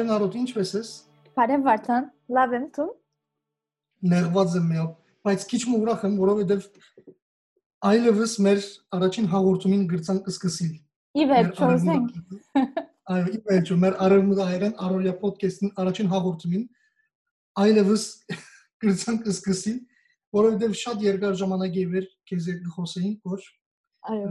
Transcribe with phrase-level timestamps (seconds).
[0.00, 0.90] Բարև Նարոտ, ինչպես ես։
[1.36, 2.84] Բարև Վարդան, լավ եմ դու։
[4.12, 4.84] Ներված եմ միա,
[5.28, 6.62] բայց քիչ ուրախ եմ, որովհետև
[7.90, 8.62] այլևս մեր
[8.96, 10.72] առաջին հաղորդումին գրցանք սկսել։
[11.20, 12.16] Ի վերջո զենք։
[13.12, 16.66] Այո, ի վերջո մեր արևմուտքայրեն Արորիա ոդքասթին առաջին հաղորդումին
[17.60, 18.08] այլևս
[18.86, 19.78] գրցանք սկսել,
[20.40, 23.48] որովհետև շատ երկար ժամանակ է վեր քեզ խոսեինք, որ
[24.16, 24.28] այո,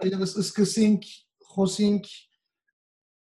[0.00, 1.08] այլևս սկսենք
[1.52, 2.12] խոսենք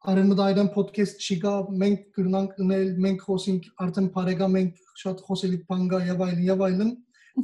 [0.08, 5.98] Արեմդայրան ոդքասթ չկա, մենք կգնանք գնել, մենք խոսենք արդեն բարեկամ ենք շատ խոսելի բան կա
[6.08, 6.92] եւ այլն եւ այլն,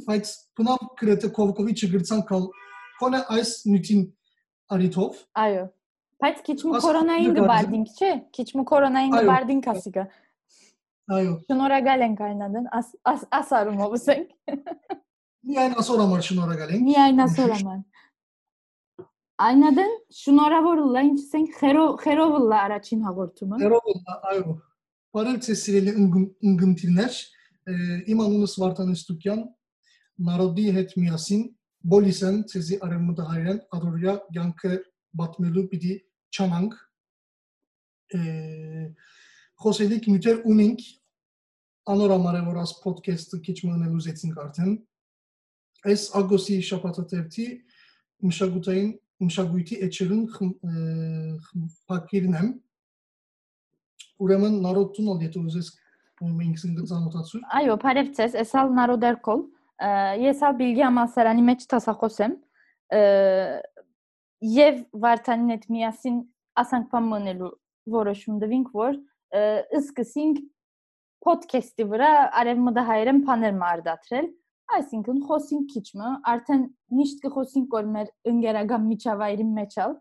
[0.07, 2.47] բայց բնավ գրեթե կովկովի չգրցանք կալ
[2.97, 4.01] կոնե այս նյութին
[4.73, 5.65] արիթով։ Այո։
[6.17, 10.05] Բայց քիչ մը կորոնային գբարդինք, չէ՞։ Քիչ մը կորոնային գբարդինք ասիկա։
[11.17, 14.33] Այո։ Շնորհակալ ենք այնադեն, աս ասարումով ասենք։
[15.47, 17.77] Միայն ասոր համար շնորհակալ ենք։ Միայն ասոր համար։
[19.37, 21.57] Այնադեն շնորհավոր լա ինչ ասենք
[22.01, 24.55] խերով լա առաջին հաղորդումը։ Խերով լա, այո։
[25.17, 25.93] Բարև ձեզ սիրելի
[26.51, 27.19] ընկերներ,
[28.13, 29.43] իմ անունս Վարդան Ստուկյան,
[30.27, 31.43] Նարոդի հետ միասին
[31.87, 34.71] Բոլիսեն ցեզի արեմուտահայրեն ադորիա յանքը
[35.21, 35.93] բատմելու պիտի
[36.33, 36.77] չանանք
[39.61, 40.83] խոսելիք միտեր ունենք
[41.93, 44.73] անորամարը որ աս ոդքասթը քիչ մնալ ուզեցինք արդեն
[45.93, 47.47] այս ագոստի շաբաթաթերթի
[48.27, 48.89] մշակութային
[49.23, 50.23] մշակույթի էջերուն
[51.89, 52.49] փակիրն եմ
[54.25, 55.69] ուրեմն նարոդուն ալ եթե ուզես
[56.37, 59.43] մենք զինգծանոթացու այո բարև ձեզ էսալ նարոդերկոլ
[60.23, 62.35] ես ալ բիլգի համասարանի մեջ տասախոս եմ
[64.57, 66.17] եւ վարդանին հետ միասին
[66.61, 67.51] ասանք բան մնելու
[67.97, 68.97] որոշում դվինք որ
[69.81, 70.41] սկսենք
[71.27, 72.11] ոդքասթի վրա
[72.41, 74.27] արևմտահայերեն բաներ մարդատրել
[74.75, 76.63] Այսինքն խոսին քիչմը, արդեն
[76.97, 79.93] միշտ կխոսին կոր մեր ընկերական միջավայրի մեջալ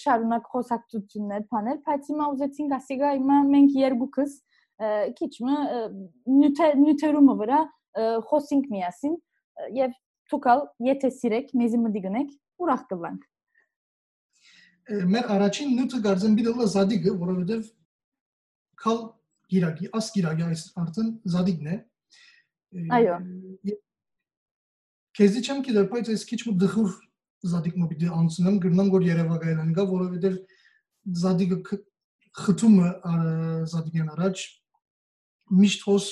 [0.00, 4.36] շարունակ խոսակցություններ, բաներ, բայց հիմա ուզեցինք ասիգա հիմա մենք երկուքս
[5.18, 5.56] քիչմը
[6.40, 7.60] նյութերումը վրա
[8.30, 9.18] խոսինք միասին
[9.76, 9.92] եւ
[10.30, 12.32] թուկալ եթե սիրեք մեզի մտի գնեք
[12.64, 13.26] ուրախ կլանք
[15.12, 17.66] մեր առաջին նյութը գարձեն բիդելը զադիգը որովհետեւ
[18.84, 19.00] կալ
[19.52, 21.76] գիրակի աս գիրակի այս արդեն զադիգն է
[22.70, 23.14] Այո։
[25.18, 26.90] Քեզի չեմ գիտեր, բայց այս քիչ մը դխուր
[27.50, 30.36] զադիկ մը պիտի անցնեմ, գրնամ որ Երևանայինն գա, որովհետև
[31.20, 31.78] զադիկը
[32.40, 32.90] խթումը
[33.72, 34.42] զադիկեն առաջ
[35.60, 36.10] միշտ հոս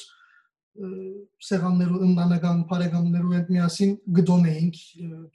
[1.48, 4.80] սեղաններու ընտանեկան բարեկամներու հետ միասին գդոնեինք,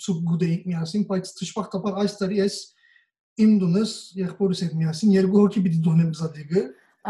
[0.04, 2.58] ցուկ գուդեինք միասին, բայց ճշմարտաբար այս տարի ես
[3.44, 6.64] իմ դունս եղբորս հետ միասին երկու հոգի պիտի դոնեմ զադիկը։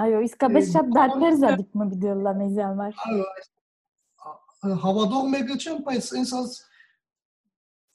[0.03, 3.49] Այո, իսկապես շատ դարբեր զադիկ մը պիտի լա մեզի համար։ Այո, այս
[4.63, 6.55] հավատող մեկը չեմ, բայց այնսած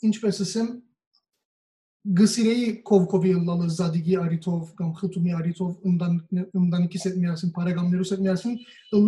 [0.08, 0.68] ինչպես ասեմ
[2.18, 8.54] գսիրեի կովկովի լալը զադիգի արիթով կամ խտումի արիթով ընտանիքիս հետ միասին բարեկամներուս հետ միասին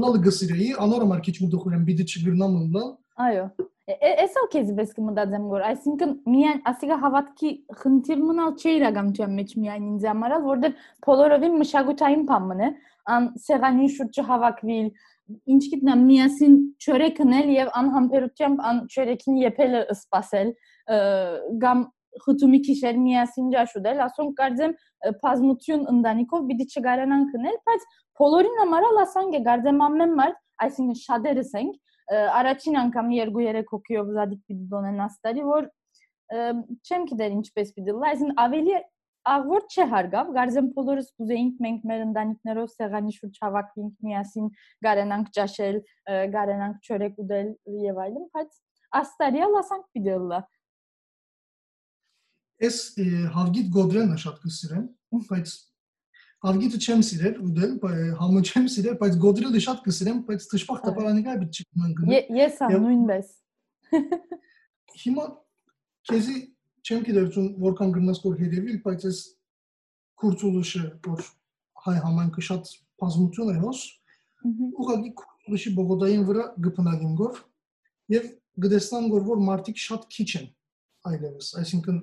[0.01, 2.89] լալը գսիրեի անորմալ քիչ մտոխուրեմ բիդի չգրնամ լալ
[3.27, 3.47] այո
[3.91, 7.51] Էսա քեզ բես կմտածեմ որ այսինքն միայն ասիկա հավատքի
[7.81, 12.69] խնդիր մնալ չէ իրականության մեջ միայն ինձ համար որովհետև բոլորովին մշակութային բան մնե
[13.17, 14.93] ան սեղանի շուրջը հավաքվիլ
[15.55, 20.53] ինչ գիտնամ միասին ճորե կնել եւ անհամբերությամբ ան ճորեքին եփելը սпасել
[21.65, 21.83] կամ
[22.25, 24.73] խտումի քիշեր միասին ճաշուդել ասում կարծեմ
[25.25, 27.85] բազմություն ընդանիքով պիտի չգարանան կնել բայց
[28.21, 31.77] բոլորին համար լասանգ է կարծեմ ամեն մարդ այսինքն շատերս ենք
[32.41, 35.69] առաջին անգամ 2-3 հոգիով զադիկ պիտի դոնեն աստարի որ
[36.31, 38.75] չեմ գիտեր ինչպես պիտի լա այսինքն ավելի
[39.29, 44.47] աղվոր չհարգավ, գարձեմ բոլորս կուզեինք մենք մեր ընտանիքներով սեղանի շուրջ հավաքվենք միասին,
[44.87, 45.81] գարենանք ճաշել,
[46.35, 47.51] գարենանք չորեկ ուտել
[47.85, 48.61] եւ այլն, բայց
[49.01, 50.41] աստարիա լասանք պիտելլա։
[52.61, 52.79] Ես
[53.37, 54.87] հավգիտ գոդրենը շատ կսիրեմ,
[55.31, 55.53] բայց
[56.41, 57.73] հավգիտը չեմ սիրել ուտել,
[58.21, 61.09] համը չեմ սիրել, բայց գոդրենը շատ կսիրեմ, բայց դժբախտաբար
[61.41, 63.33] պիտի չգնան գնել։ Ես ամ նույնպես։
[65.01, 65.27] Հիմա
[66.11, 66.37] քեզի
[66.85, 69.21] չեմ գիտեր ցուն որքան գնաս որ հետևիլ, բայց այս
[70.21, 71.27] քուրցուլուշը որ
[71.85, 73.83] հայ համայնքը շատ բազմություն է հոս,
[74.51, 77.43] ուղղակի քուրցուլուշի բողոդային վրա գտնագին գոր
[78.15, 78.31] եւ
[78.65, 80.49] գտեսնան որ որ մարդիկ շատ քիչ են
[81.11, 82.01] այլևս, այսինքն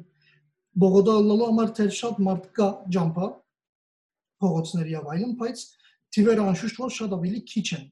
[0.81, 3.27] բողոդա լալու համար թե շատ մարդ կա ջամփա
[4.41, 5.63] փողոցների եւ այլն, բայց
[6.17, 7.85] թիվերը անշուշտ որ շատ ավելի քիչ են։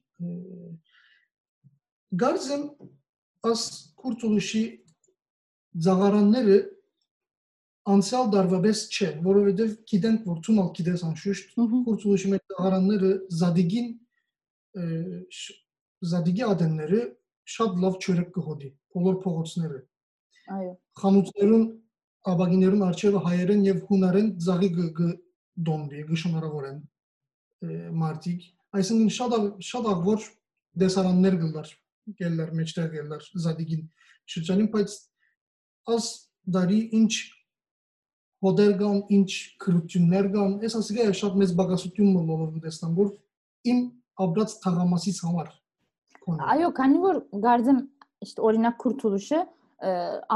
[2.22, 2.64] Գարձեմ
[3.50, 3.62] աս
[4.02, 4.62] քուրցուլուշի
[5.86, 6.58] զաղարանները
[7.94, 11.52] անցյալ դարվաբես չէ, որովհետև գիտենք, որ ցունալ գիտես անշուշտ,
[11.86, 13.10] կուրցուլուշի մեջ աղարանները
[13.40, 13.88] զադիգին
[16.12, 17.02] զադիգի ադենները
[17.56, 19.78] շատ լավ չորեկ կհոդի, բոլոր փողոցները։
[20.56, 21.64] Այո։ Խանութներուն
[22.26, 24.70] աբագիներուն արջևը հայերեն եւ հունարեն զաղի
[25.66, 26.80] դոնդի, գշոնարավորեն։
[27.64, 28.42] մարտիկ
[28.76, 29.34] այսինքն շատ
[29.64, 30.24] շատ աղոր
[30.82, 31.70] դեսարաններ գլար
[32.20, 33.86] գելլար մեջտեղ գելլար զադիգին
[34.34, 34.96] շրջանին բայց
[35.96, 36.08] աս
[36.56, 37.12] դարի ինչ
[38.46, 39.30] հոդեր կան, ինչ
[39.66, 43.12] քրություններ կան, այս ասիկա շատ մեծ բագասություն մոլորում տեսնամ, որ
[43.72, 43.80] իմ
[44.26, 45.54] ապրած թաղամասից համար
[46.26, 47.82] Այո, քանի որ գարձեմ
[48.26, 49.40] իշտ օրինակ քուրթուլուշը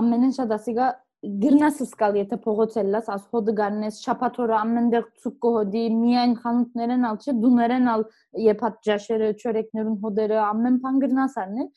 [0.00, 0.88] ամենեն շատ ասիգա
[1.20, 7.18] գրնաս սկալ եթե փողոցել լաս աս հոդը գարնես շապաթորը ամենտեղ ցուկ կոհդի միայն խանութներեն ալ
[7.20, 8.04] չէ դուներեն ալ
[8.44, 11.68] եփած ջաշերը չորեկներուն հոդերը ամեն բան գրնաս արնել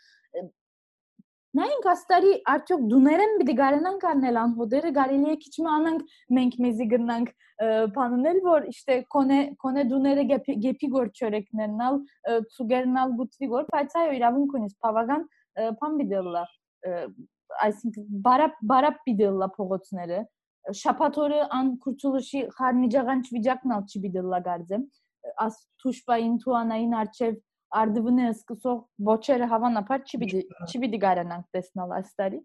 [1.53, 7.29] Նայինք աստարի արդյոք դուներեն պիտի գարենանք անել անհոդերը կարելի է քիչ մանանք մենք մեզի գրնանք
[7.97, 11.99] բանունել որ իշտե կոնե կոնե դուները գեփի գոր չորեկներնալ
[12.55, 15.27] ցուգերնալ գուտվի գոր բայց այո իրավունք ունիս բավական
[15.83, 16.43] բան բիդելլա
[17.67, 20.19] այսինքն բարապ բարապ բիդելլա փողոցները
[20.81, 24.85] շապաթորը ան քուրցուլշի խարնիջաղանչ վիճակնալ չի բիդելլա գարձեմ
[25.43, 27.37] աս թուշպային թուանային արչև
[27.81, 32.41] արդվնը սկսող ոչերը հավանաբար չի պիտի չի պիտի գարանանք տեսնալ այս տարի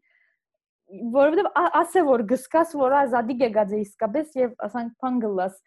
[1.16, 1.48] որովհետև
[1.82, 5.58] ասե որ գսկաս որ ազադիկ եկած է իսկապես եւ ասանք փանգլաս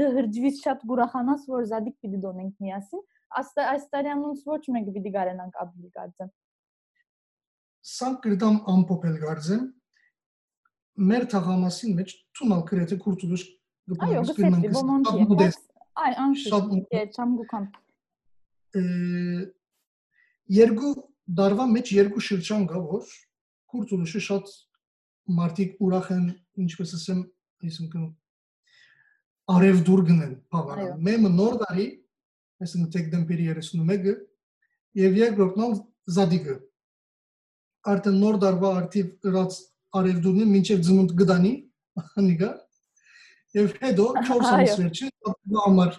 [0.00, 3.02] գհրջվից շատ գուրախանաս որ զադիկ պիտի դոնենք միասին
[3.40, 6.30] աստա այս տարի անոնց ոչ մեկ պիտի գարանանք ավելի գարձեմ
[7.94, 9.66] սա գրդամ ամփոփել գարձեմ
[11.08, 13.44] մեր թաղամասին մեջ ցունալ գրեթե քուրտուլուշ
[14.08, 15.50] այո գսեցի ոմանքի
[16.08, 17.68] այ անշուտ չամ գուքամ
[20.58, 20.92] երկու
[21.38, 23.10] դարվա մեջ երկու շրջան կա, որ
[23.72, 24.52] քուրտուլուշը շատ
[25.38, 26.26] մարդիկ ուրախ են,
[26.64, 27.20] ինչպես ասեմ,
[27.68, 28.06] այսինքն
[29.54, 31.86] արև դուր գնեն բավարար։ Մեմը նոր դարի,
[32.64, 34.14] այսինքն դեկտեմբերի 31-ը
[35.02, 35.78] եւ երկրորդն
[36.16, 36.56] զադիգը։
[37.92, 39.58] Արդեն նոր դարվա արդիվ ըրած
[39.98, 41.52] արև դուրն մինչև ծնունդ գդանի,
[42.22, 42.50] անիկա։
[43.58, 45.12] Եվ հետո 4 ամիս վերջին
[45.58, 45.94] համար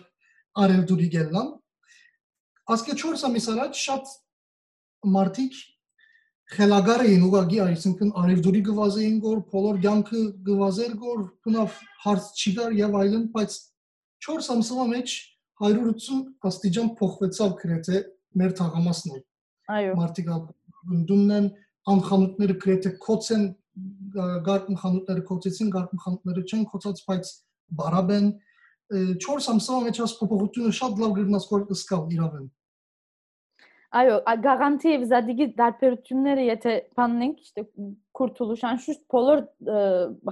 [0.64, 1.48] արև դուրի գելնան
[2.76, 4.12] ասկե 4 ամիս առաջ շատ
[5.16, 5.60] մարդիկ
[6.50, 11.76] խելագար էին ուղագի, այսինքն արևդուրի գվազեին գոր, բոլոր ցանկը գվազեր գոր, բնավ
[12.06, 13.58] հարց չի գար եւ այլն, բայց
[14.26, 15.16] 4 ամսվա մեջ
[15.60, 18.02] 180 աստիճան փոխվեցավ գրեթե
[18.42, 19.16] մեր թաղամասն։
[19.76, 20.30] Այո։ Մարդիկ
[21.10, 21.50] դումնեն
[21.94, 23.44] անխանութները գրեթե կոծեն
[24.46, 27.34] գարկն խանութները կոծեցին, գարկն խանութները չեն կոծած, բայց
[27.80, 28.30] բարաբեն
[29.26, 32.48] 4 ամսվա մեջ աս փոփոխությունը շատ լավ գրնաս որ սկալ իրավեն։
[33.90, 37.64] Այո, գաղանթի եւ զադիգի դարբերությունները եթե բաննենք, իշտե
[38.20, 39.42] քուրթուլուշ անշուշտ բոլոր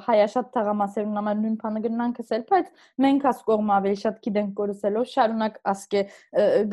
[0.08, 2.70] հայաշատ թաղամասերուն համար նույն բանը գնանք ասել, բայց
[3.06, 6.06] մենք աս կողմ ավելի շատ գիտենք կորսելով շարունակ ասկե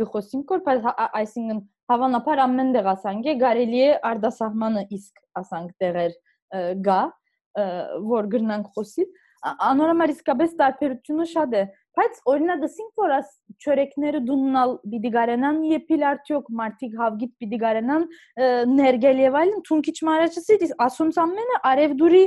[0.03, 0.89] գխոսին կոր, բայց
[1.25, 1.65] այսինքն
[1.95, 6.19] հավանաբար ամեն դեղ ասանք է կարելի է արդասահմանը իսկ ասանք տեղեր
[6.85, 7.03] գա,
[8.13, 9.09] որ գրնանք խոսի
[9.45, 11.63] անորոմար իսկապես տարբերությունը շատ է
[11.99, 13.29] բայց օրինակ դասինք որ աս
[13.65, 18.07] չորեկները դուննալ պիտի գարենան եփիլ արդյոք մարտիկ հավգիտ պիտի գարենան
[18.75, 22.23] ներգել եւ այլն թունքիչ մարաչսի ասոնց ամենը արևդուրի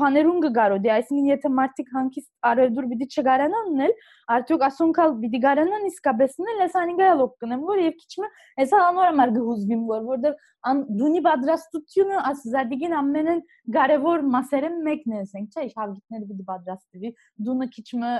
[0.00, 3.96] բաներուն գարո դե այսինքն եթե մարտիկ հանկիստ արևդուր պիտի չգարանան ունել
[4.36, 9.34] արդյոք ասոնքալ պիտի գարանան իսկապես նել ես անիգա լոկ կնեմ որ եւ քիչմը հեսա անորամար
[9.36, 13.42] գհուզվիմ որ որտեղ ան դունի պատրաստությունը աս զադիգին ամենեն
[13.76, 17.12] կարևոր մասերեն մեկն է ասենք չէ հավգիտները պիտի պատրաստվի
[17.46, 18.10] դունը քիչմը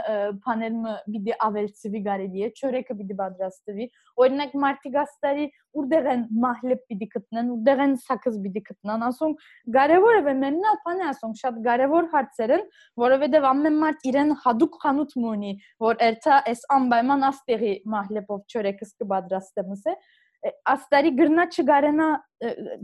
[0.57, 3.87] բաները պիտի ավելցվի կարելի է, չորեքը պիտի պատրաստվի։
[4.25, 5.47] Օրինակ մարտիգաստարի
[5.77, 9.35] ուրդեղ են մահլեբ պիտի գտնեն, ուրդեղ են սակыз պիտի գտնան, ասում
[9.77, 12.65] կարևորը է մեննալ բանը ասում, շատ կարևոր հարցեր են,
[13.07, 15.53] որովհետև ամեն մարդ իրեն հadoop խանութ ունի,
[15.87, 19.97] որ երթա այս անպայման աստեղի մահլեբով չորեկս կպատրաստեմ, ասե
[20.71, 22.07] աստարի գրնա չգարենա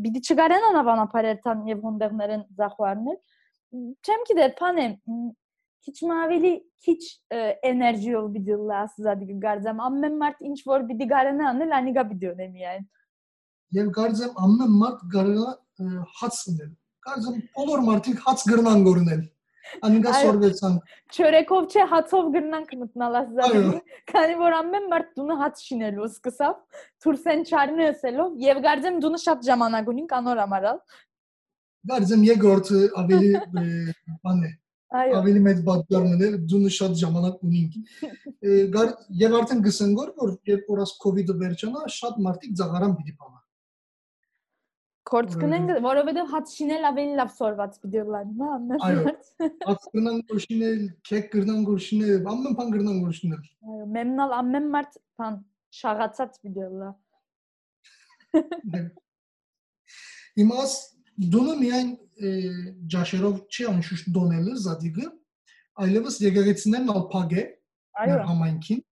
[0.02, 3.18] պիտի չգարենան ավանապար երթան եւ հոնդեղներեն զախուարներ
[3.72, 4.86] չեմ գիտեր բանը
[5.82, 6.52] քիչ ավելի
[6.86, 7.00] քիչ
[7.70, 12.48] էներգիով պիտի լաս զադի գարձամ ամեն մարդ ինչ որ պիտի գարենա անել անիգա պիտի ունե
[12.54, 12.86] միայն
[13.78, 15.52] եւ գարձամ ամեն մարդ գարենա
[16.20, 16.72] հաց ունել
[17.08, 19.22] գարձամ բոլոր մարդիկ հաց գրնան գորնել
[19.86, 20.78] անիգա սորվեցան
[21.16, 27.44] չորեկով չէ հացով գրնանք մտնալ ասզադի քանի որ ամեն մարդ դունը հաց շինելու սկսավ թուրսեն
[27.50, 30.82] չարնը ասելով եւ գարձեմ դունը շատ ժամանակ ունին կանոր ամարալ
[31.92, 33.30] գարձեմ երկրորդ ավելի
[34.26, 34.52] բան է
[34.92, 37.76] Այո։ Ավելի մեծ բաժանն է, դու շատ ժամանակ ունինք։
[39.22, 43.40] Եվ արդեն գսենգոր որ երբ որ աս կոവിഡ്ը վերջանա, շատ մարդիկ ցաղարան պիտի բանա։
[45.12, 49.16] Կորց կնեն, որովհետև հաց շինել ավելի լավ սորված պիտի լան, հա, ամեն։
[49.66, 55.36] Հաց կնան գորշինել, քեկ կնան գորշինել, ամեն բան կնան գորշինել։ Այո, մեմնալ ամեն մարդ բան
[55.80, 56.90] շաղացած պիտի լա։
[60.42, 60.72] Իմաս
[61.30, 61.96] Donomiajn
[62.90, 64.98] ġaxerov e, ċeħan şey xux donel zadig,
[65.78, 67.46] ailevas jegaretzinen al page,
[68.02, 68.82] għamajnkin,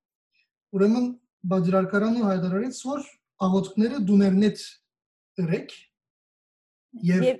[0.72, 3.06] u remen Badir Arkaran'ın Haydararets var.
[3.38, 4.60] Avotnere Dunernet
[5.38, 5.72] Rek.
[6.92, 7.38] Yev e,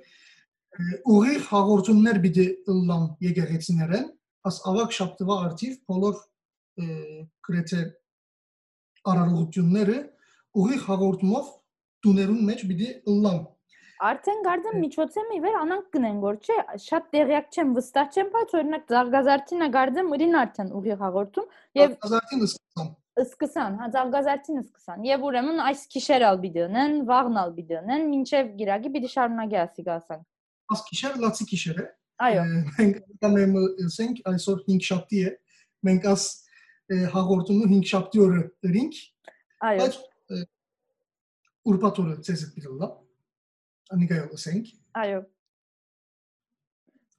[1.05, 4.19] Uri Hagortunner bidi illam yegeretsineren.
[4.43, 6.15] As avak şaptıva artiv polor
[6.79, 6.83] e,
[7.41, 7.97] krete
[9.05, 10.11] ararugutunleri
[10.53, 11.45] Uri Hagortumov
[12.03, 13.47] Dunerun meç bidi illam
[14.01, 18.87] Արդեն գարձեմ միջոցեմի վեր անանք գնեն որ չէ շատ տեղյակ չեմ վստահ չեմ բայց օրինակ
[18.95, 21.47] զարգազարդինը գարձեմ ուրին արդեն ուղիղ հաղորդում
[21.81, 22.89] եւ զարգազարդինը սկսան
[23.21, 29.59] սկսան, հա զարգազարդինը սկսան եւ ուրեմն այս քիշերալ բիդենեն, վաղնալ բիդենեն, մինչեւ գիրագի պիտի շարունակի
[29.61, 30.25] ասի գասանք
[30.71, 31.85] Աս քիշեր լացի քիշեր է։
[32.25, 32.43] Այո։
[32.77, 35.31] Մենք կանեմ ասենք այսօր 5 շաբթի է։
[35.87, 36.25] Մենք աս
[37.15, 38.99] հաղորդումը 5 շաբթի օրը դրինք։
[39.69, 39.97] Այո։ Բայց
[41.71, 42.89] ուրբաթորը ցեզ դիլա։
[43.91, 45.21] Անիկայո ասենք։ Այո։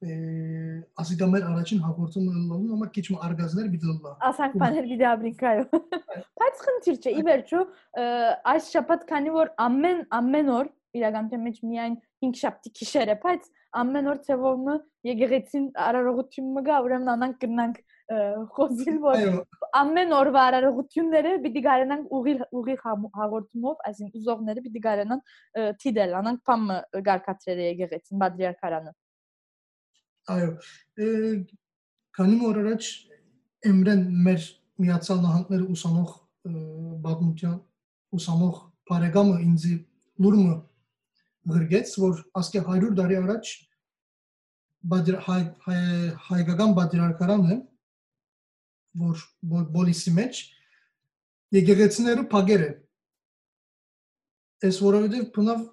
[0.03, 5.63] ասիկա մեր առաջին հաղորդումը լալու համար քիչ մ արգազներ բիդլա։ Ասանք բաներ բիդի աբրիկայո։
[6.41, 7.61] Բայց խնդիր չէ, ի վերջո
[8.53, 13.47] այս շաբաթ քանի որ ամեն ամեն օր իրականության մեջ միայն 5 շաբթի քիշեր է, բայց
[13.83, 14.75] ամեն օր ծևոմը
[15.09, 17.79] եկեղեցին արարողությունը գա, ուրեմն անանք կնանք
[18.55, 19.21] խոսիլ որ
[19.79, 25.21] ամեն օրվա արարողությունները պիտի գարենան ուղի ուղի հաղորդումով, այսինքն ուզողները պիտի գարենան
[25.83, 26.67] թիդել, անանք փամ
[27.07, 28.93] գարկատրերը եկեղեցին բադրիարքարանը։
[30.33, 30.51] Այո։
[32.17, 32.91] Քանի որ առաջ
[33.63, 34.45] Էմրեն մեր
[34.83, 36.13] Միացյալ Նահանգների ուսանող
[37.03, 37.57] բազմության
[38.19, 38.55] ուսանող
[38.91, 39.67] բարեկամը ինձ
[40.23, 40.55] լուրմը
[41.53, 43.53] գրգեց, որ ասկե 100 տարի առաջ
[46.27, 47.57] հայկական բադրիարքարանը
[49.01, 49.23] որ
[49.73, 50.41] բոլիսի մեջ
[51.57, 52.71] եկեղեցիները փագեր է
[54.67, 55.63] ես որովհետև բնավ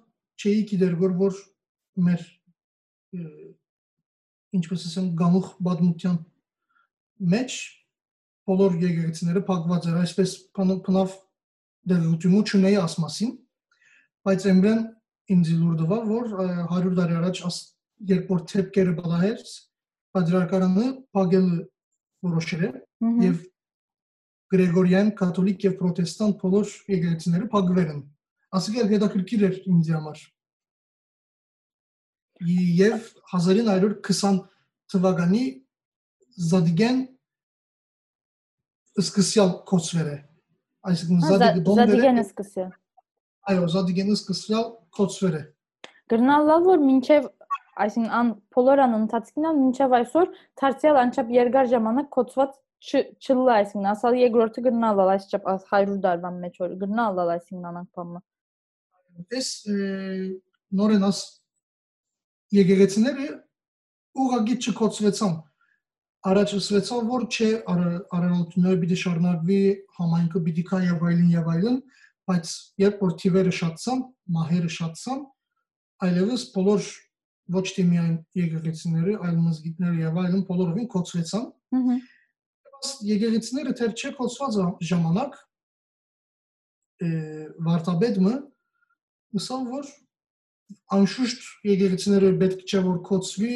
[0.41, 1.41] չէի գիտեր որ որ
[2.07, 2.23] մեր
[4.57, 6.17] ինչպես ասեմ գանուխ բادմության
[7.33, 7.57] մեջ
[8.51, 11.13] բոլոր եկեղեցիները փակված էր այսպես բնավ
[11.91, 13.35] դերություն չունեի ասմասին
[14.27, 14.81] բայց եմբրեն
[15.35, 17.41] ինձ լուրդվա որ 100 տարի առաջ
[18.11, 19.43] երբ որ թեփկերը բալահեր
[20.15, 21.47] պատրարկարանը փակել
[22.27, 22.71] որոշել է
[23.25, 23.39] եւ
[24.51, 28.01] Գրեգորիան կաթոլիկ եւ պրոտեստանտ բոլոր եկեղեցիները փակվել են
[28.57, 30.23] ասիկա հետաքրքիր էր ինձ համար
[32.81, 34.41] եւ 1920
[34.91, 35.45] թվականի
[36.51, 36.99] Զադիգեն
[39.05, 40.19] սկսյալ կոչվել է
[40.91, 42.71] այսինքն Զադիգեն Զադիգենը սկսյալ
[43.49, 44.65] այո Զադիգենը սկսյալ
[44.97, 45.41] կոչվել է։
[46.11, 47.29] Գրնալալ որ մինչև
[47.85, 52.57] այսինքն ան բոլորան ընթացքինան մինչև այսօր դարձյալ անչափ երկար ժամանակ կոչված
[52.91, 58.21] չլա այսինքն ասալ երկրորդը գրնալալ այսչափ 100 դարվան մեջ որ գրնալալ այսինքն անանքամը։
[59.37, 59.49] Էս
[60.81, 61.21] նորեն աս
[62.57, 63.29] եկեղեցիները
[64.21, 65.35] ուղղակի չկոչվեցան
[66.31, 69.61] առաջ ասվեցավ որ չէ արարողությունները պիտի շարունակվի
[69.99, 71.77] համայնքը պիտի կա եւ այլն եւ այլն
[72.29, 72.51] բայց
[72.81, 74.03] երբ որ թիվերը շատցան,
[74.35, 75.23] մահերը շատցան,
[76.05, 76.89] այլևս բոլոր
[77.51, 81.45] ոչ թե միայն եկեղեցիները, այլ մզգիտները եւ այլն բոլորովին կոչվեցան։
[81.79, 81.95] Ահա
[82.81, 84.57] եկեղեցիները թեր չէ կոչված
[84.89, 85.35] ժամանակ
[87.67, 88.33] վարտաբեդը
[89.37, 89.91] մսավ որ
[90.97, 93.55] անշուշտ եկեղեցիները պետք չէ որ կոչվի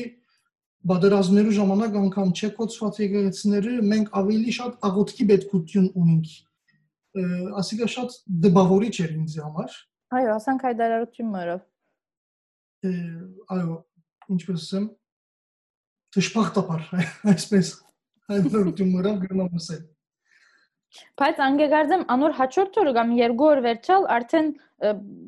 [0.92, 6.34] բادرազմներու ժամանակ անգամ չէ կոչված եկեղեցիները մենք ավելի շատ աղոթքի պետքություն ունենք
[7.62, 9.80] ասիկա շատ դպավորիչ էր ինձ համար
[10.20, 11.63] այո ասանք հայտարարություն մրավ
[13.56, 13.80] Այո,
[14.36, 14.86] ինչպես ասեմ,
[16.15, 16.88] դժբախտաբար,
[17.34, 17.74] այսպես
[18.32, 19.84] հայտարարություններով գրնամ ասել։
[21.20, 24.51] Բայց անգեգարձեմ անոր հաջորդ օրը կամ երկու օր վերջալ արդեն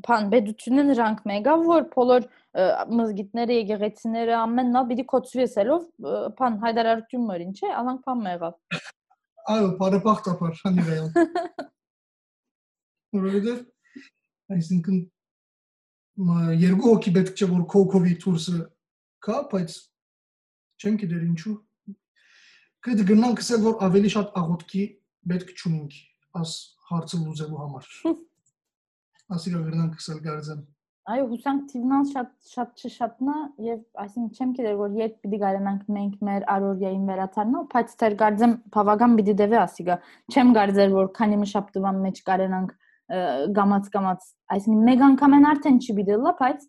[0.08, 2.28] բան բեդությունը նրանք մեգա որ բոլոր
[3.00, 5.84] մզգիտները եկեղեցիները ամենն ալ պիտի կոչվի էսելով
[6.40, 8.82] բան հայտարարություններ ինչ է անանք բան մեղավ
[9.56, 11.08] այո բարեբախտաբար հանդիպել
[13.18, 15.00] որովհետև այսինքն
[16.18, 18.60] երկու հոգի պետք չէ որ կոկովի տուրսը
[19.28, 19.76] կա, բայց
[20.82, 21.54] չեմ գիտեր ինչու։
[22.88, 24.86] Կդ գնանք ասել որ ավելի շատ աղոթքի
[25.30, 26.00] պետք չունենք
[26.42, 26.56] աս
[26.90, 27.92] հարցը լուծելու համար։
[29.38, 30.66] Ասիկա գնանք ասել գարձեմ։
[31.08, 36.18] Այո, հուսանք թիվնալ շատ շատ չշատնա եւ այսինքն չեմ գիտեր որ երբ պիտի գարանանք մենք
[36.28, 39.98] մեր արորիային վերաթարնալ, բայց դեր գարձեմ բավական պիտի դեվե ասիկա։
[40.34, 42.76] Չեմ գարձեր որ քանի մշապտվան մեջ կարենանք
[43.08, 44.26] գամած-գամած,
[44.58, 46.66] այսինքն մեկ անգամ են արդեն չի բիդելա, բայց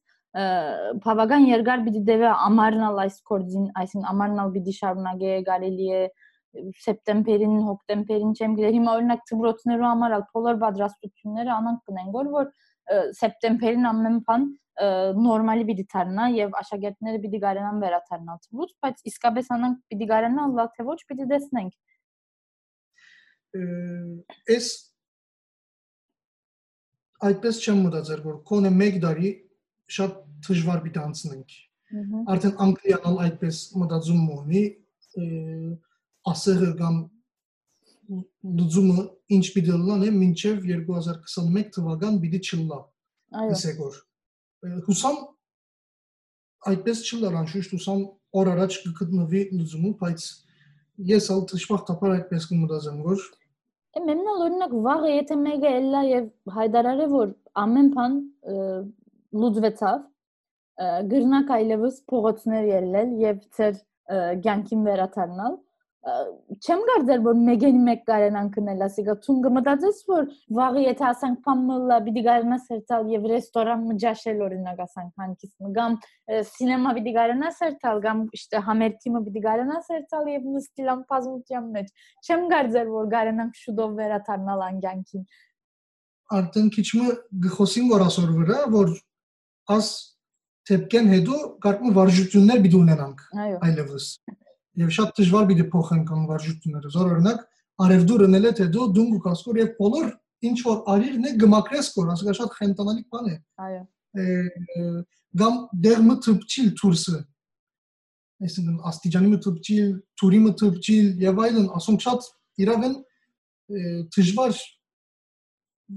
[1.04, 6.02] բավական երկար պիտի դեվե ամառնալ այս կորձին, այսինքն ամառնալ պիտի շարունակե գալելի է
[6.84, 12.46] սեպտեմբերին, հոկտեմբերին չեմ գիտեր, հիմա օրինակ ծբրոցներու համար ալ բոլոր պատրաստությունները անոնք կնեն, որ որ
[13.18, 14.46] սեպտեմբերին ամեն բան
[14.78, 20.68] նորմալի պիտի դառնա եւ աշակերտները պիտի գարանան վերաթարնալ ծբրոց, բայց իսկապես անոնք պիտի գարանան լավ
[20.76, 21.72] թե ոչ պիտի տեսնենք
[24.54, 24.68] այս
[27.26, 29.30] այդպես չեմ մտածել որ կոնե 1 տարի
[29.98, 31.56] շատ դժվար պիտի անցնենք
[32.34, 34.64] արդեն անգլիան այդպես մտածում ունի
[36.32, 36.98] ասեղը կամ
[38.58, 39.04] լուծումը
[39.38, 42.78] ինչ պիտի լանը մինչև 2021 թվական պիտի չլա
[43.40, 43.98] այո ասեգոր
[44.88, 45.18] հուսամ
[46.72, 48.04] այդպես չլար անշուշտ հուսամ
[48.38, 50.28] օր առաջ կգտնվի լուծումը բայց
[51.08, 53.26] ես ալ դժբախտաբար այդպես կմտածեմ որ
[54.06, 58.16] Մեմնալ օրինակ վաղը եթե մեկը ելա եւ հայտարարե որ ամեն բան
[59.42, 60.02] լուծվեցավ
[61.12, 63.80] գրնակ այլևս փողոցներ ելնել եւ ծեր
[64.44, 65.56] ցանկին վերաթարնալ
[66.08, 70.26] չեմ կարծել որ մեգեն մեկ կարենան կնել ասիկա ցուն կմտածես որ
[70.58, 75.96] վաղի եթե ասանք փամլա պիտի կարենաս հերթալ եւ ռեստորան մջաշել օրինակ ասանք հանքից կամ
[76.50, 81.92] սինեմա պիտի կարենաս հերթալ կամ իշտե համերթիմը պիտի կարենաս հերթալ եւ նստիլան բազմության մեջ
[82.28, 85.26] չեմ կարծել որ կարենանք շուտով վերաթարնալ անգյանքին
[86.38, 88.96] արդեն քիչմը գխոսին որ ասոր վրա որ
[89.78, 89.92] աս
[90.68, 93.22] թեփքեն հետո կարծում վարժություններ պիտի ունենանք
[93.68, 94.08] այլևս
[94.78, 97.44] եւ շատ դժվար պիտի փոխենք անվարժությունները։ Զոր օրինակ
[97.84, 100.08] արևդուրն էլ է թե դու դու կասկոր եւ բոլոր
[100.48, 103.82] ինչ որ արիրն է գմակրես կոր, ասկա շատ խենտանալի բան է։ Այո։
[105.38, 107.18] Գամ դերմը թփչիլ թուրսը։
[108.38, 109.88] Այսինքն աստիճանի մտփչիլ,
[110.20, 112.28] թուրի մտփչիլ եւ այլն, ասում շատ
[112.62, 112.94] իրավ են
[114.14, 114.60] դժվար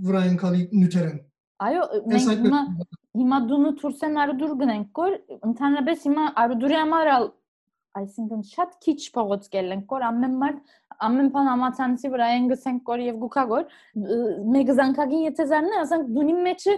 [0.07, 1.19] վրային կալի նյութերեն։
[1.61, 2.61] Այո, մենք հիմա
[3.21, 5.15] հիմա դու թուրսեն արուդուր գնենք, կոր
[5.51, 7.09] ընդհանրապես հիմա արուդուրի համար
[8.00, 10.75] այսինքն շատ քիչ փողոց կելենք, որ ամեն մարդ
[11.07, 13.64] ամեն բան համացանցի վրա են գսենք կոր եւ գուքագոր
[14.55, 16.75] մեկ զանկագին եթե զարնե ասենք դունի մեջը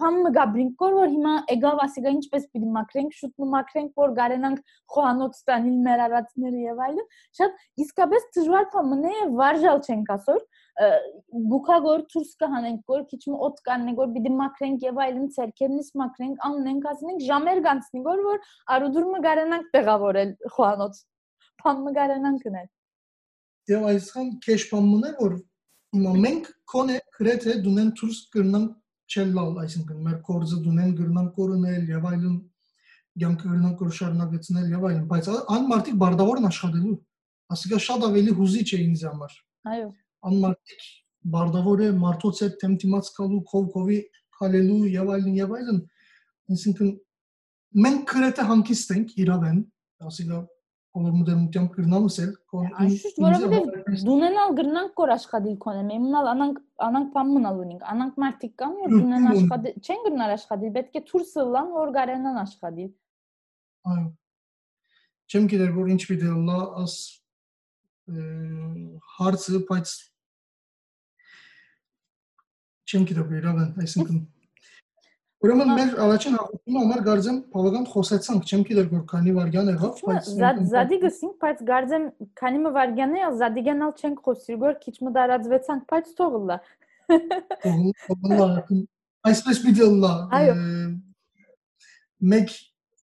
[0.00, 4.12] բան մը գաբրինք կոր որ հիմա եկավ ասիկա ինչպես պիտի մակրենք շուտ մը մակրենք որ
[4.18, 7.06] գարենանք խոհանոց տանիլ մեր արածները եւ այլն
[7.40, 10.44] շատ իսկապես դժվար բան մնե վարժալ չենք ասոր
[11.52, 16.46] գուքագոր ցուրս կհանենք որ քիչ մը օդ կաննենք որ պիտի մակրենք եւ այլն ցերքերնից մակրենք
[16.48, 21.02] աննենք ասենք ժամեր գանցնի որ որ արուդուրը գարանանք տեղավորել խոանոց
[21.62, 22.70] փամը գարանանք գնել
[23.70, 25.36] եւ այսքան քեշ փամն է որ
[25.92, 28.70] հիմա մենք կոնե գրեթե դունեն ցուրս կրնանք
[29.12, 32.36] չելլալ այսինքն մեր կորձը դունեն գրնան կորնել եւ այլն
[33.22, 36.96] յանքը գրնան կոր շարունակեցնել եւ այլն բայց ան մարդիկ բարդավորն աշխատելու
[37.52, 39.34] ասիկա շատ ավելի հուզիչ է ինձ համար
[39.72, 39.88] այո
[40.32, 40.86] անմարտիկ
[41.34, 43.98] բարդավոր է մարդոց հետ թեմ դիմաց կալու քով քովի
[44.38, 45.80] քալելու եւ այլն եւ այլն
[46.54, 46.90] այսինքն
[47.84, 49.60] մենք քրեթե հանկիստ ենք իրավեն
[50.08, 50.40] ասիկա
[50.92, 52.32] որ մոդերնությամբ գրնալուս էլ
[52.82, 58.52] Աշուտ որովհետեւ դունենալ գրնանք կոր աշխատիլ կոնեմ իմնալ անանք անանք բան մնալ ունինք անանք մարդիկ
[58.62, 62.92] կան որ դունեն աշխատի չեն գրնալ աշխատիլ պետք է թուրսը լան որ գարենան աշխատիլ
[63.92, 64.06] այո
[65.32, 66.96] չեմ գիտեր որ ինչ պիտի լա աս
[69.16, 69.96] հարցը բայց
[72.92, 74.18] չեմ գիտեմ իրավն, այսինքն
[75.42, 80.28] Ուրեմն մեր առաջին հաղորդումը համար գարձեմ բավական խոսեցանք, չեմ գիտեր որ քանի վարյան եղավ, բայց
[80.70, 82.04] զադի գսինք, բայց գարձեմ
[82.38, 86.58] քանի մը վարյան է, զադիգանալ չենք խոսի, որ քիչ մը դարածվեցանք, բայց թողլա։
[88.06, 88.48] Թողլա։
[89.32, 90.54] Այսպես պիտի լա։ Այո։
[92.32, 92.54] Մեկ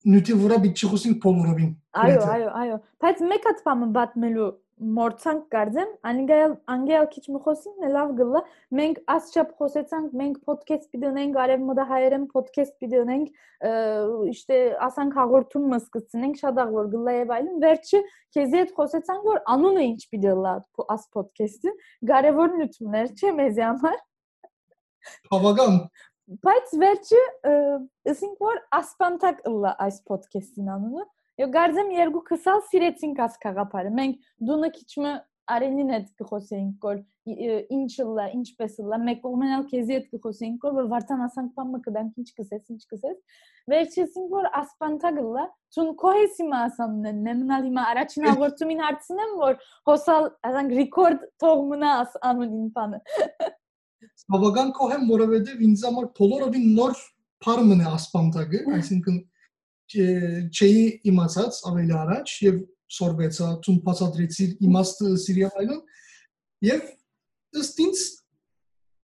[0.07, 5.89] նյութի վրա պիտի խոսենք բոլորովին։ Այո, այո, այո։ Բայց մեկ հատ բանը բատմելու մորցանք կարծեմ
[6.09, 8.41] անգել անգել քիչ մխոսին լավ գլա
[8.79, 13.33] մենք ասչափ խոսեցանք մենք ոդքասթ պիտենք արև մոդա հայերեն ոդքասթ պիտենք
[14.31, 18.03] իշտե ասանք հաղորդում մսկցնենք շատ աղոր գլա եւ այլն վերջը
[18.37, 20.55] քեզի հետ խոսեցանք որ անունը ինչ պիտի լա
[20.95, 21.75] աս ոդքասթը
[22.13, 23.99] կարևոր նյութներ չէ մեզ համար
[25.31, 25.75] բավական
[26.45, 27.21] բայց վերջը
[28.13, 31.07] ասինք որ ասպանտակ լա այս ոդքասթին անունը
[31.39, 35.11] Եվ գարձեմ երկու քսալ սիրեցինք աս խաղապարը։ Մենք դունը քիչմը
[35.55, 36.97] արենին հետ կխոսեինք, որ
[37.77, 42.19] ինչը լա, ինչպես լա, մեկ կողմենալ քեզի հետ կխոսեինք, որ վարտան ասանք բան մը կդանք
[42.19, 43.39] ինչ կսես, ինչ կսես։
[43.73, 45.45] Վերջեսինք որ ասպանտա գլա,
[45.77, 49.57] ցուն կոհեսի մա ասամն նեմնալ հիմա առաջին հաղորդումին հարցնեմ, որ
[49.89, 53.01] հոսալ ասանք ռեկորդ թողմնա աս անունին բանը։
[54.29, 57.01] Բավական կոհեմ, որովհետև ինձ համար բոլորովին նոր
[57.45, 59.19] փարմն է ասպանտագը, այսինքն
[59.89, 62.59] չէի իմացած ավելի առաջ եւ
[62.99, 65.81] սորվեցա ցուն բացատրեցի իմաստը սիրիալայում
[66.69, 66.87] եւ
[67.59, 68.03] ըստ ինձ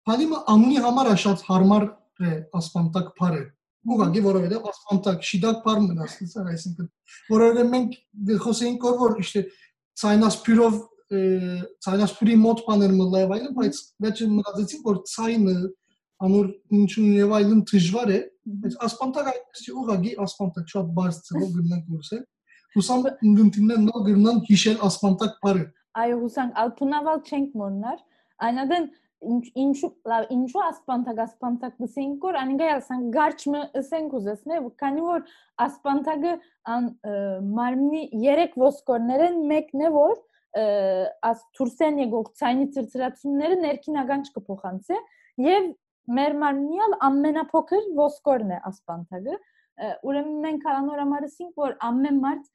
[0.06, 1.84] Փալիմը ամնի համար շատ հարմար
[2.26, 3.40] է ասպանտակ բարը
[3.86, 6.90] ուղղակի որովհետեւ ասպանտակ շիդակ բար մնացած է այսինքն
[7.30, 7.96] որովհետեւ մենք
[8.44, 9.42] խոսեինք որ իշտե
[10.02, 15.54] ցայնասպյուրով ցայնասպյուրի մոտ բաներ մլավ այլն բայց վերջը մտածեցինք որ ցայնը
[16.26, 16.48] անոր
[16.80, 18.18] ինչու եւ այլն դժվար է
[18.64, 22.22] բայց ասպանտակ այդպես ուղղակի ասպանտակ շատ բարձ ծավալ գտնանք որսել
[22.76, 25.64] հուսամ ընդդիմներն նոր գտնան հիշել ասպանտակ բարը
[26.02, 28.00] այո հուսանք ալփունավալ չենք մորնար
[28.46, 28.88] այնադեն
[29.26, 35.22] ինչու լավ ինչու ասպանտակ ասպանտակ լսենք որ անիգա ասան գարչմը ասենք ուզեսնե քանի որ
[35.66, 36.34] ասպանտակը
[36.74, 36.90] ան
[37.56, 40.20] մարմնի երեք ոսկորներեն մեկն է որ
[40.56, 45.00] աս թուրսեն եկող ցայնի ծրծրացումները ներքին ագանջ կփոխանցի
[45.46, 45.66] եւ
[46.16, 49.38] մեր մարմնիալ ամենափոքր ոսկորն է ասպանտակը
[50.06, 52.46] ուրեմն մենք անորամարսինք որ ամեն մարդ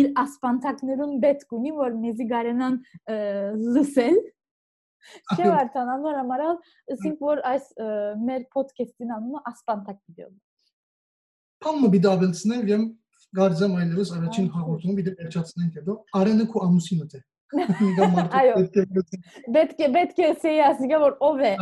[0.00, 2.80] իր ասպանտակներուն պետք ունի որ մեզի գարենան
[3.76, 4.18] լսել
[5.36, 6.56] Չէ արդեն անոր համարալ
[6.96, 7.66] ասինք որ այս
[8.26, 10.40] մեր ոդքասթին անունը ասպանտակ վիդեոն է
[11.66, 12.86] Փամը բիդավելցնել եմ գարձեմ
[13.36, 17.22] այլևս առաջին հաղորդումը բիդե վերջացնենք հետո արենը քո ամուսինը է
[18.40, 18.54] Այո
[19.56, 21.52] Պետք է պետք է ասեի ասիկա որ ով է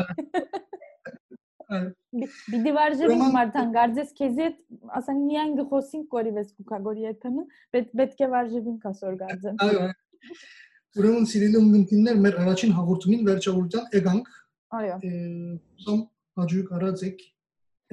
[2.54, 4.58] Բիդի վարժեմ մարդան գարձես քեզ հետ
[5.00, 9.88] ասեն միայն գխոսին կորիվես կուկագորի եթեմը պետք է վարժեմ կասոր գարձեմ Այո
[10.94, 14.28] Ուրեմն սիրելի ունկնդիրներ, մեր առաջին հաղորդումին վերջավորության եկանք։
[14.78, 16.02] Այո։ Ուսամ
[16.38, 17.24] հաջող արած եք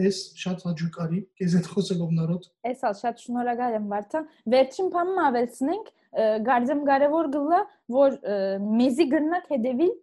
[0.02, 4.90] Էս շատ հաջող արի, քեզ հետ խոսելով նարոդ։ Էս ալ շատ շնորհակալ եմ Վարդան։ Վերջին
[4.96, 5.92] բանը ավելցնենք,
[6.48, 7.62] գարձեմ կարևոր գլա,
[7.96, 8.18] որ
[8.82, 9.94] մեզի գրնակ հետևիլ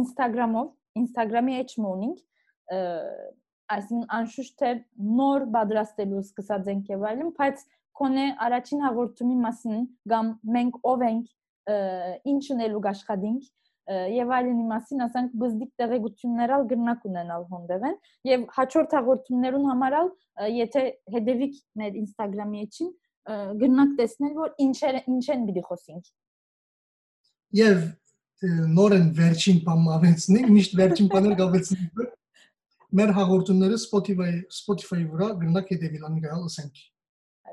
[0.00, 2.16] Instagram-ով, Instagram-ի edge morning,
[3.70, 4.70] այսինքն անշուշտ թե
[5.20, 7.62] նոր պատրաստելու սկսած ենք եւ այլն, բայց
[8.00, 13.48] կոնե առաջին հաղորդումի մասին կամ մենք ով ենք ինչն էլ ուգաշխադինք
[13.88, 17.96] եւ այլնի մասին ասենք բզդիկ տեղեկություններալ գրնակ ունենալ հոնդևեն
[18.30, 20.10] եւ հաջորդ հաղորդումներուն համարալ
[20.56, 20.82] եթե
[21.14, 22.92] հետևիկ մեր Instagram-ի էջին
[23.62, 26.12] գրնակ տեսնել որ ինչեր ինչ են պիտի խոսենք
[27.60, 27.82] եւ
[28.78, 32.00] նորեն վերջին բան ավեցնենք միշտ վերջին բաներ գավեցնենք
[33.00, 36.80] մեր հաղորդումները Spotify Spotify-ի վրա գրնակ հետևիլ անգալ ասենք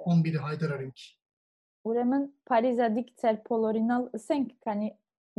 [0.08, 1.08] on bir հայտարարենք
[1.88, 4.90] Ուրեմն Փարիզադիկ ծեր փոլորինալ ասենք, քանի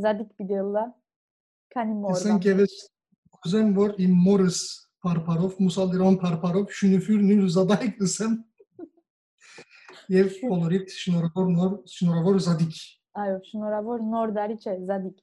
[0.05, 0.85] զադիկ պիտելա,
[1.75, 2.75] քանի մոր։ Ասենք եւս
[3.39, 4.61] ուզեմ որ իմ մորս
[5.07, 8.37] բարբարով, մուսալդիրան բարբարով շունիֆյուր նույն զադայք ասեմ։
[10.15, 12.79] Եվ փոլորիտ շնորհավոր նոր շնորհավոր զադիկ։
[13.23, 15.19] Այո, շնորհավոր նոր դարի չէ, զադիկ։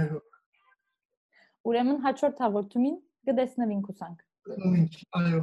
[0.00, 0.20] Այո։
[1.66, 4.26] Ուրեմն հաջորդ հաղորդումին կտեսնվենք ուսանք։
[5.20, 5.40] Այո։